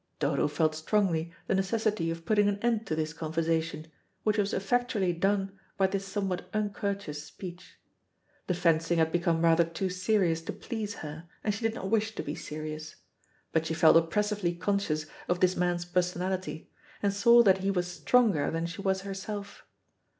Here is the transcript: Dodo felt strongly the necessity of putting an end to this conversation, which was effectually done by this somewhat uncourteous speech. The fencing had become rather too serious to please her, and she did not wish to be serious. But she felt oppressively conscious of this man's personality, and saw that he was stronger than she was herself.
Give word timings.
Dodo 0.17 0.47
felt 0.47 0.73
strongly 0.73 1.31
the 1.45 1.53
necessity 1.53 2.09
of 2.09 2.25
putting 2.25 2.47
an 2.49 2.57
end 2.63 2.87
to 2.87 2.95
this 2.95 3.13
conversation, 3.13 3.85
which 4.23 4.39
was 4.39 4.51
effectually 4.51 5.13
done 5.13 5.59
by 5.77 5.85
this 5.85 6.07
somewhat 6.07 6.49
uncourteous 6.55 7.23
speech. 7.23 7.77
The 8.47 8.55
fencing 8.55 8.97
had 8.97 9.11
become 9.11 9.43
rather 9.43 9.63
too 9.63 9.91
serious 9.91 10.41
to 10.41 10.53
please 10.53 10.95
her, 11.05 11.27
and 11.43 11.53
she 11.53 11.61
did 11.61 11.75
not 11.75 11.91
wish 11.91 12.15
to 12.15 12.23
be 12.23 12.33
serious. 12.33 12.95
But 13.51 13.67
she 13.67 13.75
felt 13.75 13.95
oppressively 13.95 14.55
conscious 14.55 15.05
of 15.29 15.39
this 15.39 15.55
man's 15.55 15.85
personality, 15.85 16.71
and 17.03 17.13
saw 17.13 17.43
that 17.43 17.59
he 17.59 17.69
was 17.69 17.87
stronger 17.87 18.49
than 18.49 18.65
she 18.65 18.81
was 18.81 19.01
herself. 19.01 19.67